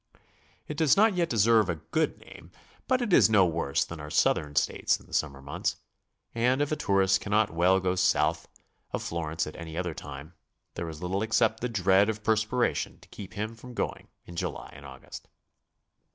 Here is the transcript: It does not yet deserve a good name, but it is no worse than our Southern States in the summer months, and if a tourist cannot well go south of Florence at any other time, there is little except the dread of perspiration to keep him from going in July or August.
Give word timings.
It 0.67 0.77
does 0.77 0.97
not 0.97 1.13
yet 1.13 1.29
deserve 1.29 1.69
a 1.69 1.75
good 1.75 2.17
name, 2.17 2.49
but 2.87 3.03
it 3.03 3.13
is 3.13 3.29
no 3.29 3.45
worse 3.45 3.85
than 3.85 3.99
our 3.99 4.09
Southern 4.09 4.55
States 4.55 4.99
in 4.99 5.05
the 5.05 5.13
summer 5.13 5.43
months, 5.43 5.75
and 6.33 6.59
if 6.59 6.71
a 6.71 6.75
tourist 6.75 7.21
cannot 7.21 7.51
well 7.53 7.79
go 7.79 7.93
south 7.93 8.47
of 8.93 9.03
Florence 9.03 9.45
at 9.45 9.55
any 9.55 9.77
other 9.77 9.93
time, 9.93 10.33
there 10.73 10.89
is 10.89 11.03
little 11.03 11.21
except 11.21 11.59
the 11.59 11.69
dread 11.69 12.09
of 12.09 12.23
perspiration 12.23 12.99
to 13.01 13.09
keep 13.09 13.33
him 13.35 13.53
from 13.55 13.75
going 13.75 14.07
in 14.25 14.35
July 14.35 14.75
or 14.81 14.87
August. 14.87 15.27